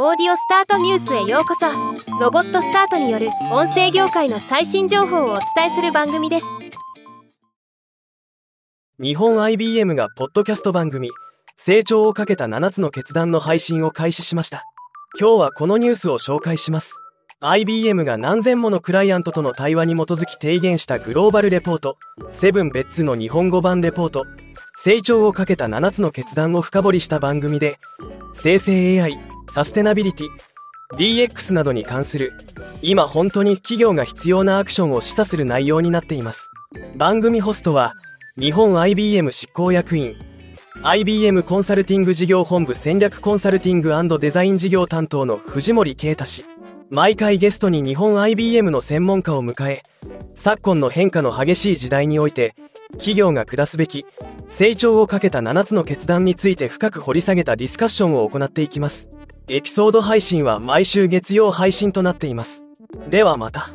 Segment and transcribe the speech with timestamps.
[0.00, 1.66] オーディオスタートニュースへようこそ。
[2.20, 6.46] ロボットスタートによる音声業界の最新情報をお伝えする番組です。
[9.00, 11.10] 日本 IBM がポッドキャスト番組
[11.56, 14.62] 成長をかけた7つの決断の配信を開始しました。
[15.18, 16.94] 今日はこのニュースを紹介します。
[17.40, 21.96] IBM が何千ものクライアントとの対話に基づき提言したグローバルレポート
[22.30, 24.26] セブン別ツの日本語版レポート
[24.76, 27.80] 成長をかけた7つの決断を深掘りした番組で
[28.32, 30.28] 生成 AI サステナビリティ
[30.96, 32.32] DX などに関する
[32.82, 36.50] 今本当に企業が必要なアクションを示唆する内容になっています。
[36.96, 37.94] 番組ホストは
[38.38, 40.16] 日本 IBM 執行役員
[40.82, 46.44] IBM コンサルティング事業本部戦略コンサルティングデザイン事業担当の藤森啓太氏。
[46.90, 49.82] 毎回ゲストに日本 IBM の専門家を迎え
[50.34, 52.54] 昨今の変化の激しい時代において
[52.92, 54.06] 企業が下すべき
[54.48, 59.17] 成長をかけた7つの決断について深く掘り下げたディスカッションを行っていきます。
[59.50, 62.66] エピソード配信は毎週月曜配信となっています。
[63.08, 63.70] ではまた。